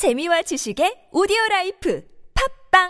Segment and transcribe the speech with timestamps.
[0.00, 2.02] 재미와 지식의 오디오 라이프
[2.72, 2.88] 팝빵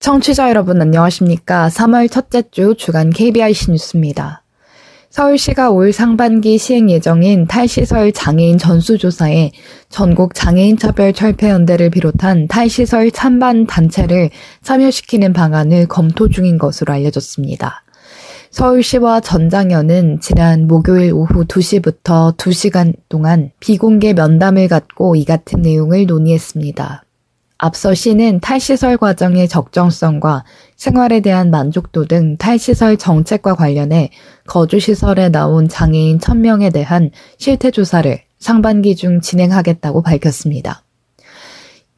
[0.00, 1.68] 청취자 여러분 안녕하십니까?
[1.68, 4.41] 3월 첫째 주 주간 KBIC 뉴스입니다.
[5.12, 9.50] 서울시가 올 상반기 시행 예정인 탈시설 장애인 전수조사에
[9.90, 14.30] 전국 장애인 차별 철폐연대를 비롯한 탈시설 찬반 단체를
[14.62, 17.82] 참여시키는 방안을 검토 중인 것으로 알려졌습니다.
[18.52, 27.04] 서울시와 전장현은 지난 목요일 오후 2시부터 2시간 동안 비공개 면담을 갖고 이 같은 내용을 논의했습니다.
[27.64, 30.42] 앞서 시는 탈시설 과정의 적정성과
[30.74, 34.10] 생활에 대한 만족도 등 탈시설 정책과 관련해
[34.48, 40.82] 거주시설에 나온 장애인 1000명에 대한 실태조사를 상반기 중 진행하겠다고 밝혔습니다.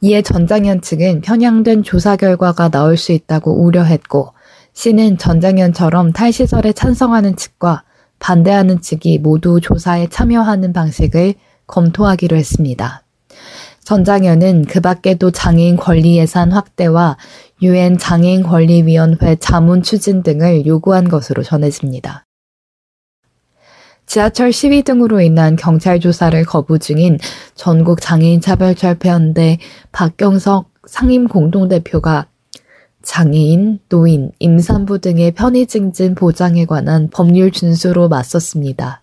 [0.03, 4.35] 이에 전장현 측은 편향된 조사 결과가 나올 수 있다고 우려했고,
[4.75, 7.85] 시는 전장현처럼 탈시설에 찬성하는 측과
[8.19, 11.33] 반대하는 측이 모두 조사에 참여하는 방식을
[11.67, 13.04] 검토하기로 했습니다.
[13.85, 17.17] 전장현은 그 밖에도 장애인 권리 예산 확대와
[17.63, 22.25] 유엔 장애인 권리위원회 자문 추진 등을 요구한 것으로 전해집니다.
[24.07, 27.19] 지하철 시위 등으로 인한 경찰 조사를 거부 중인
[27.55, 29.59] 전국 장애인 차별철폐연대
[29.93, 32.27] 박경석 상임 공동대표가
[33.03, 39.03] 장애인, 노인, 임산부 등의 편의 증진 보장에 관한 법률 준수로 맞섰습니다.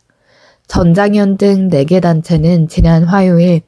[0.67, 3.61] 전장현 등 4개 단체는 지난 화요일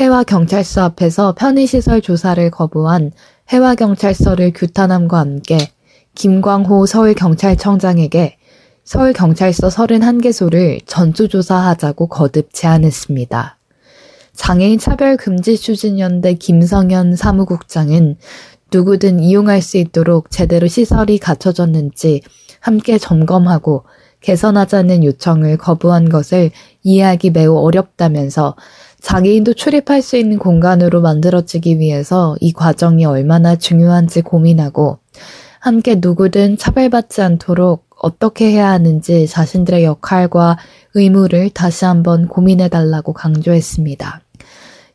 [0.00, 3.12] 해와 경찰서 앞에서 편의시설 조사를 거부한
[3.50, 5.58] 해와 경찰서를 규탄함과 함께
[6.14, 8.38] 김광호 서울경찰청장에게
[8.84, 13.58] 서울경찰서 31개소를 전수조사하자고 거듭 제안했습니다.
[14.32, 18.16] 장애인 차별 금지 추진연대 김성현 사무국장은
[18.72, 22.22] 누구든 이용할 수 있도록 제대로 시설이 갖춰졌는지
[22.60, 23.84] 함께 점검하고
[24.22, 26.50] 개선하자는 요청을 거부한 것을
[26.82, 28.56] 이해하기 매우 어렵다면서
[29.02, 34.98] 장애인도 출입할 수 있는 공간으로 만들어지기 위해서 이 과정이 얼마나 중요한지 고민하고
[35.58, 40.58] 함께 누구든 차별받지 않도록 어떻게 해야 하는지 자신들의 역할과
[40.94, 44.22] 의무를 다시 한번 고민해 달라고 강조했습니다.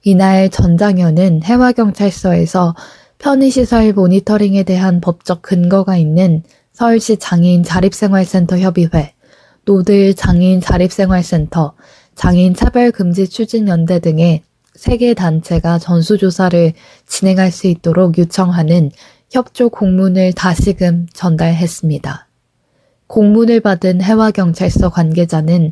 [0.03, 2.75] 이날 전장현은 해와경찰서에서
[3.17, 9.13] 편의시설 모니터링에 대한 법적 근거가 있는 서울시 장애인 자립생활센터 협의회,
[9.65, 11.73] 노들 장애인 자립생활센터,
[12.15, 14.41] 장애인 차별 금지 추진 연대 등의
[14.73, 16.73] 세개 단체가 전수조사를
[17.05, 18.91] 진행할 수 있도록 요청하는
[19.31, 22.27] 협조 공문을 다시금 전달했습니다.
[23.07, 25.71] 공문을 받은 해와경찰서 관계자는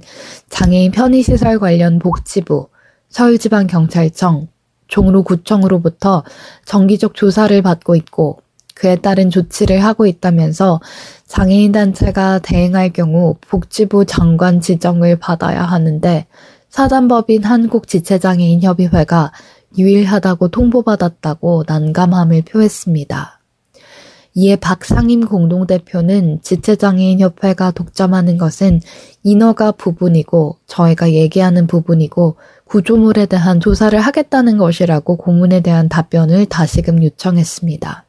[0.49, 2.67] 장애인 편의시설 관련 복지부,
[3.09, 4.47] 서울지방경찰청,
[4.87, 6.23] 종로구청으로부터
[6.65, 8.41] 정기적 조사를 받고 있고
[8.75, 10.79] 그에 따른 조치를 하고 있다면서
[11.27, 16.25] 장애인 단체가 대행할 경우 복지부 장관 지정을 받아야 하는데
[16.69, 19.31] 사단법인 한국지체장애인협의회가
[19.77, 23.39] 유일하다고 통보받았다고 난감함을 표했습니다.
[24.35, 28.81] 이에 박상임 공동대표는 지체장애인협회가 독점하는 것은
[29.21, 38.05] 인허가 부분이고 저희가 얘기하는 부분이고 구조물에 대한 조사를 하겠다는 것이라고 고문에 대한 답변을 다시금 요청했습니다.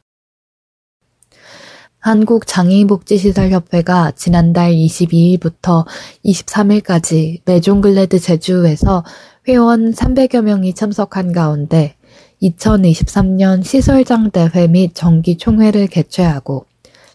[2.05, 5.85] 한국장애인복지시설협회가 지난달 22일부터
[6.23, 9.03] 23일까지 메종글레드 제주에서
[9.47, 11.95] 회원 300여 명이 참석한 가운데
[12.43, 16.67] 2023년 시설장 대회 및 정기 총회를 개최하고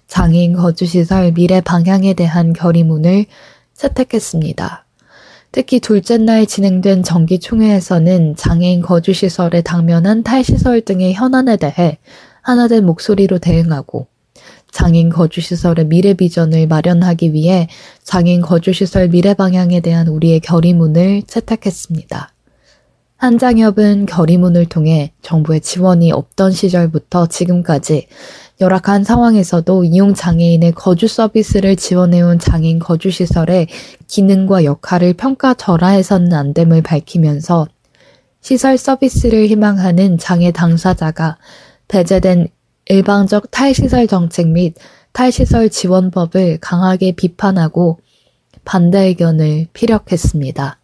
[0.09, 3.27] 장애인 거주시설 미래 방향에 대한 결의문을
[3.75, 4.87] 채택했습니다.
[5.53, 11.99] 특히 둘째 날 진행된 정기 총회에서는 장애인 거주시설에 당면한 탈시설 등의 현안에 대해
[12.43, 14.10] 하나된 목소리로 대응하고
[14.73, 17.69] 장애인 거주시설의 미래 비전을 마련하기 위해
[18.03, 22.33] 장애인 거주시설 미래 방향에 대한 우리의 결의문을 채택했습니다.
[23.17, 28.07] 한장협은 결의문을 통해 정부의 지원이 없던 시절부터 지금까지
[28.63, 33.69] 열악한 상황에서도 이용 장애인의 거주 서비스를 지원해온 장애인 거주시설의
[34.07, 37.69] 기능과 역할을 평가절하해서는 안 됨을 밝히면서
[38.41, 41.37] 시설 서비스를 희망하는 장애 당사자가
[41.89, 42.49] 배제된
[42.91, 44.75] 일방적 탈시설 정책 및
[45.13, 48.01] 탈시설 지원법을 강하게 비판하고
[48.65, 50.77] 반대 의견을 피력했습니다.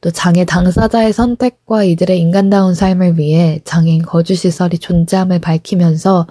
[0.00, 6.26] 또 장애 당사자의 선택과 이들의 인간다운 삶을 위해 장애인 거주시설이 존재함을 밝히면서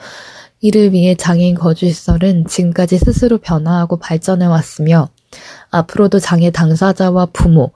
[0.59, 5.07] 이를 위해 장애인 거주시설은 지금까지 스스로 변화하고 발전해 왔으며
[5.69, 7.71] 앞으로도 장애 당사자와 부모,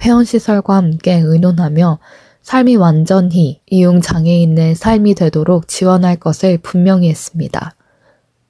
[0.00, 1.98] 회원시설과 함께 의논하며
[2.44, 7.74] 삶이 완전히 이용 장애인의 삶이 되도록 지원할 것을 분명히 했습니다.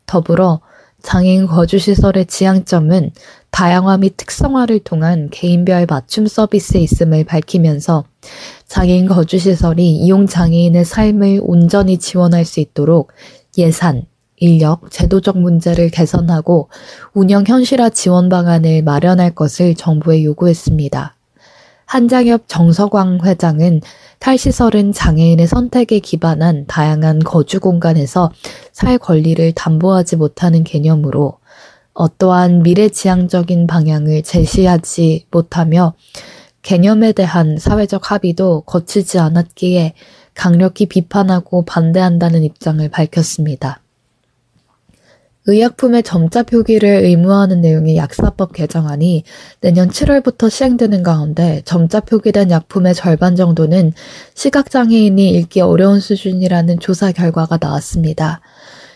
[0.04, 0.60] 더불어
[1.00, 3.12] 장애인 거주시설의 지향점은
[3.52, 8.04] 다양화 및 특성화를 통한 개인별 맞춤 서비스에 있음을 밝히면서
[8.66, 13.12] 장애인 거주시설이 이용 장애인의 삶을 온전히 지원할 수 있도록
[13.58, 14.06] 예산,
[14.38, 16.68] 인력, 제도적 문제를 개선하고
[17.12, 21.13] 운영 현실화 지원 방안을 마련할 것을 정부에 요구했습니다.
[21.86, 23.80] 한장엽 정서광 회장은
[24.18, 28.32] 탈시설은 장애인의 선택에 기반한 다양한 거주 공간에서
[28.72, 31.38] 살 권리를 담보하지 못하는 개념으로
[31.92, 35.94] 어떠한 미래지향적인 방향을 제시하지 못하며
[36.62, 39.94] 개념에 대한 사회적 합의도 거치지 않았기에
[40.32, 43.83] 강력히 비판하고 반대한다는 입장을 밝혔습니다.
[45.46, 49.24] 의약품의 점자 표기를 의무화하는 내용의 약사법 개정안이
[49.60, 53.92] 내년 7월부터 시행되는 가운데 점자 표기된 약품의 절반 정도는
[54.34, 58.40] 시각장애인이 읽기 어려운 수준이라는 조사 결과가 나왔습니다.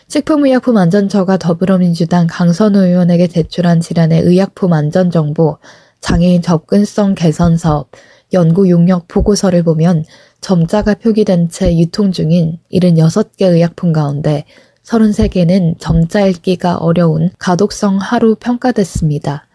[0.07, 5.59] 식품의약품안전처가 더불어민주당 강선우 의원에게 제출한 질환의 의약품 안전정보,
[6.01, 7.91] 장애인 접근성 개선 사업,
[8.33, 10.03] 연구 용역 보고서를 보면
[10.41, 14.45] 점자가 표기된 채 유통 중인 76개 의약품 가운데
[14.83, 19.45] 33개는 점자 읽기가 어려운 가독성 하로 평가됐습니다.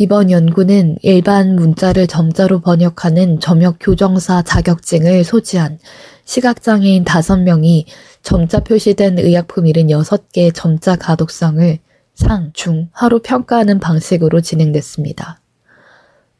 [0.00, 5.78] 이번 연구는 일반 문자를 점자로 번역하는 점역 교정사 자격증을 소지한
[6.24, 7.84] 시각장애인 5명이
[8.22, 11.78] 점자 표시된 의약품 76개의 점자 가독성을
[12.14, 15.40] 상, 중, 하로 평가하는 방식으로 진행됐습니다.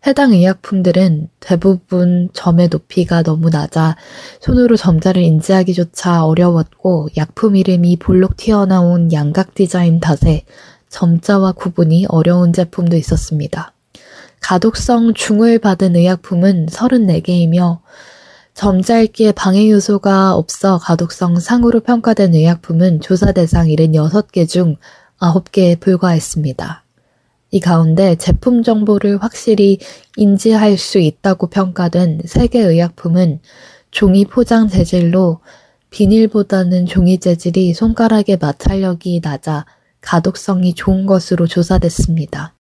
[0.06, 3.96] 해당 의약품들은 대부분 점의 높이가 너무 낮아
[4.40, 10.44] 손으로 점자를 인지하기조차 어려웠고 약품 이름이 볼록 튀어나온 양각 디자인 탓에
[10.88, 13.72] 점자와 구분이 어려운 제품도 있었습니다.
[14.40, 17.80] 가독성 중을 받은 의약품은 34개이며
[18.54, 24.76] 점자 읽기에 방해 요소가 없어 가독성 상으로 평가된 의약품은 조사 대상 76개 중
[25.20, 26.87] 9개에 불과했습니다.
[27.50, 29.78] 이 가운데 제품 정보를 확실히
[30.16, 33.40] 인지할 수 있다고 평가된 세계 의약품은
[33.90, 35.40] 종이 포장 재질로
[35.90, 39.64] 비닐보다는 종이 재질이 손가락의 마찰력이 낮아
[40.00, 42.54] 가독성이 좋은 것으로 조사됐습니다.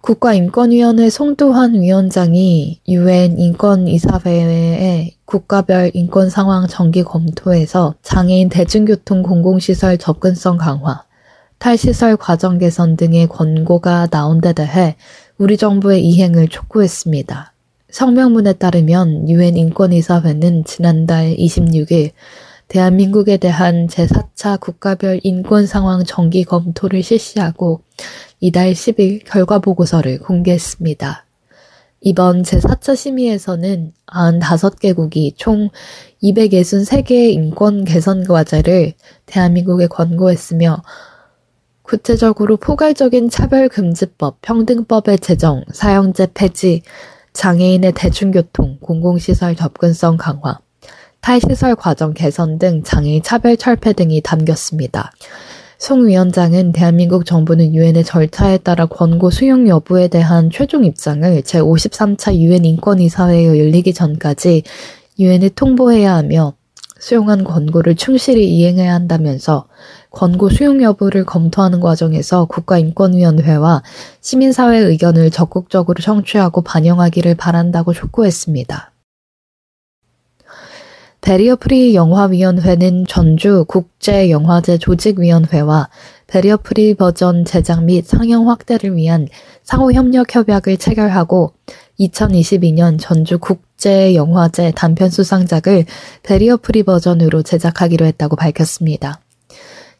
[0.00, 11.04] 국가인권위원회 송도환 위원장이 유엔 인권이사회의 국가별 인권 상황 정기 검토에서 장애인 대중교통 공공시설 접근성 강화,
[11.58, 14.96] 탈시설 과정 개선 등의 권고가 나온 데 대해
[15.38, 17.52] 우리 정부의 이행을 촉구했습니다.
[17.90, 22.12] 성명문에 따르면 유엔 인권이사회는 지난달 26일
[22.68, 27.80] 대한민국에 대한 제4차 국가별 인권 상황 정기 검토를 실시하고
[28.40, 31.24] 이달 10일 결과 보고서를 공개했습니다.
[32.02, 35.70] 이번 제4차 심의에서는 95개국이 총
[36.22, 38.92] 263개의 인권 개선 과제를
[39.26, 40.82] 대한민국에 권고했으며
[41.88, 46.82] 구체적으로 포괄적인 차별금지법, 평등법의 제정, 사형제 폐지,
[47.32, 50.58] 장애인의 대중교통, 공공시설 접근성 강화,
[51.22, 55.12] 탈시설 과정 개선 등 장애인 차별 철폐 등이 담겼습니다.
[55.78, 62.66] 송 위원장은 대한민국 정부는 유엔의 절차에 따라 권고 수용 여부에 대한 최종 입장을 제53차 유엔
[62.66, 64.62] 인권이사회에 열리기 전까지
[65.18, 66.52] 유엔에 통보해야 하며
[66.98, 69.68] 수용한 권고를 충실히 이행해야 한다면서
[70.10, 73.82] 권고 수용 여부를 검토하는 과정에서 국가인권위원회와
[74.20, 78.92] 시민사회 의견을 적극적으로 청취하고 반영하기를 바란다고 촉구했습니다.
[81.20, 85.88] 배리어 프리 영화위원회는 전주 국제영화제 조직위원회와
[86.26, 89.28] barrier free 버전 제작 및 상영 확대를 위한
[89.62, 91.52] 상호 협력 협약을 체결하고
[92.00, 95.84] 2022년 전주 국제영화제 단편 수상작을
[96.22, 99.20] barrier free 버전으로 제작하기로 했다고 밝혔습니다.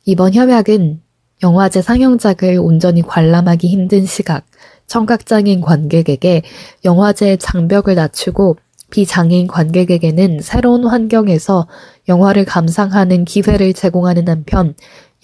[0.09, 1.03] 이번 협약은
[1.43, 4.47] 영화제 상영작을 온전히 관람하기 힘든 시각,
[4.87, 6.41] 청각장애인 관객에게
[6.87, 8.57] 영화제의 장벽을 낮추고
[8.89, 11.69] 비장애인 관객에게는 새로운 환경에서
[12.09, 14.75] 영화를 감상하는 기회를 제공하는 한편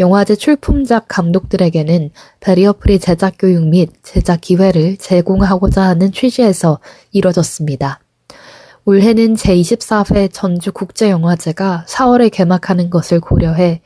[0.01, 6.79] 영화제 출품작 감독들에게는 barrier free 제작 교육 및 제작 기회를 제공하고자 하는 취지에서
[7.11, 8.01] 이뤄졌습니다.
[8.85, 13.81] 올해는 제24회 전주국제영화제가 4월에 개막하는 것을 고려해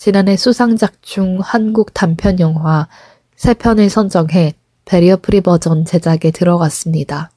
[0.00, 2.88] 지난해 수상작 중 한국 단편 영화
[3.36, 4.54] 3편을 선정해
[4.86, 7.30] barrier free 버전 제작에 들어갔습니다.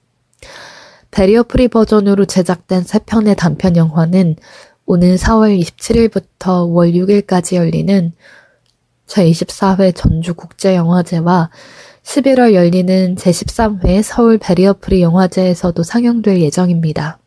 [1.11, 4.37] barrier free 버전으로 제작된 3편의 단편 영화는
[4.85, 6.93] 오는 4월 27일부터 5월
[7.27, 8.13] 6일까지 열리는
[9.07, 11.49] 제24회 전주국제영화제와
[12.03, 17.19] 11월 열리는 제13회 서울 베리어프리 영화제에서도 상영될 예정입니다.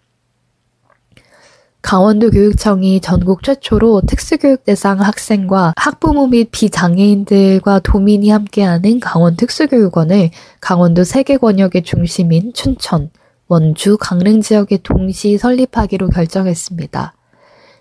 [1.87, 11.05] 강원도 교육청이 전국 최초로 특수교육 대상 학생과 학부모 및 비장애인들과 도민이 함께하는 강원 특수교육원을 강원도
[11.05, 13.11] 세계 권역의 중심인 춘천,
[13.47, 17.15] 원주, 강릉 지역에 동시 설립하기로 결정했습니다.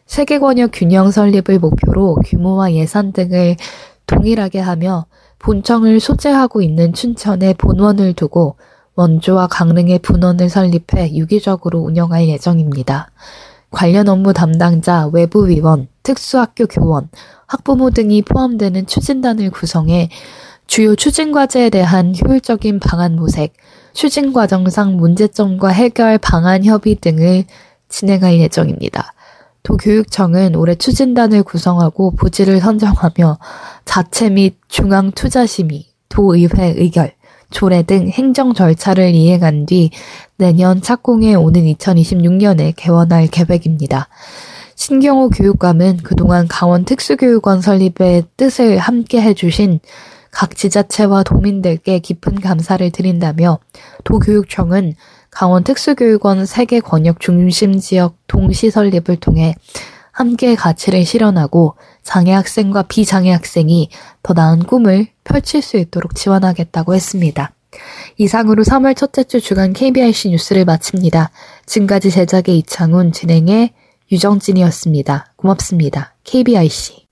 [0.06, 3.56] 세계 권역 균형 설립을 목표로 규모와 예산 등을
[4.06, 5.08] 동일하게 하며
[5.40, 8.58] 본청을 소재하고 있는 춘천에 본원을 두고
[8.94, 13.10] 원주와 강릉의 분원을 설립해 유기적으로 운영할 예정입니다.
[13.76, 17.10] 관련 업무 담당자, 외부위원, 특수학교 교원,
[17.46, 20.10] 학부모 등이 포함되는 추진단을 구성해
[20.66, 23.54] 주요 추진과제에 대한 효율적인 방안 모색,
[23.94, 27.44] 추진과정상 문제점과 해결 방안 협의 등을
[27.90, 29.14] 진행할 예정입니다.
[29.64, 33.40] 도교육청은 올해 추진단을 구성하고 부지를 선정하며
[33.84, 37.14] 자체 및 중앙투자심의, 도의회 의결,
[37.52, 39.92] 조례 등 행정 절차를 이행한 뒤
[40.38, 44.08] 내년 착공에 오는 2026년에 개원할 계획입니다.
[44.76, 49.80] 신경호 교육감은 그동안 강원 특수교육원 설립의 뜻을 함께 해주신
[50.32, 53.60] 각 지자체와 도민들께 깊은 감사를 드린다며
[54.04, 54.96] 도교육청은
[55.32, 59.56] 강원 특수교육원 세계 권역 중심 지역 동시 설립을 통해
[60.16, 63.90] 함께 가치를 실현하고 장애 학생과 비장애 학생이
[64.24, 67.52] 더 나은 꿈을 펼칠 수 있도록 지원하겠다고 했습니다.
[68.18, 71.32] 이상으로 3월 첫째 주 주간 KBIC 뉴스를 마칩니다.
[71.66, 73.74] 지금까지 제작의 이창훈, 진행의
[74.10, 75.34] 유정진이었습니다.
[75.36, 76.16] 고맙습니다.
[76.24, 77.08] KBIC.